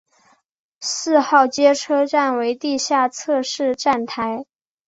[0.79, 4.47] 四号街车站为地下侧式站台。